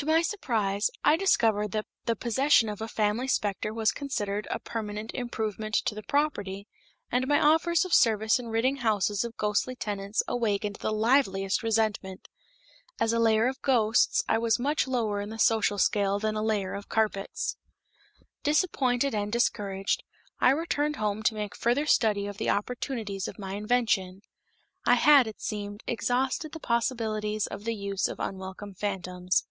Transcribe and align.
To 0.00 0.04
my 0.04 0.20
surprise, 0.20 0.90
I 1.04 1.16
discovered 1.16 1.72
that 1.72 1.86
the 2.04 2.14
possession 2.14 2.68
of 2.68 2.82
a 2.82 2.86
family 2.86 3.26
specter 3.26 3.72
was 3.72 3.92
considered 3.92 4.46
as 4.48 4.56
a 4.56 4.60
permanent 4.60 5.10
improvement 5.14 5.74
to 5.86 5.94
the 5.94 6.02
property, 6.02 6.68
and 7.10 7.26
my 7.26 7.40
offers 7.40 7.86
of 7.86 7.94
service 7.94 8.38
in 8.38 8.48
ridding 8.48 8.76
houses 8.76 9.24
of 9.24 9.38
ghostly 9.38 9.74
tenants 9.74 10.22
awakened 10.28 10.76
the 10.76 10.92
liveliest 10.92 11.62
resentment. 11.62 12.28
As 13.00 13.14
a 13.14 13.18
layer 13.18 13.46
of 13.46 13.62
ghosts 13.62 14.22
I 14.28 14.36
was 14.36 14.58
much 14.58 14.86
lower 14.86 15.22
in 15.22 15.30
the 15.30 15.38
social 15.38 15.78
scale 15.78 16.18
than 16.18 16.36
a 16.36 16.42
layer 16.42 16.74
of 16.74 16.90
carpets. 16.90 17.56
Disappointed 18.42 19.14
and 19.14 19.32
discouraged, 19.32 20.02
I 20.40 20.50
returned 20.50 20.96
home 20.96 21.22
to 21.22 21.32
make 21.34 21.54
a 21.54 21.58
further 21.58 21.86
study 21.86 22.26
of 22.26 22.36
the 22.36 22.50
opportunities 22.50 23.28
of 23.28 23.38
my 23.38 23.54
invention. 23.54 24.20
I 24.84 24.96
had, 24.96 25.26
it 25.26 25.40
seemed, 25.40 25.82
exhausted 25.86 26.52
the 26.52 26.60
possibilities 26.60 27.46
of 27.46 27.64
the 27.64 27.74
use 27.74 28.08
of 28.08 28.20
unwelcome 28.20 28.74
phantoms. 28.74 29.46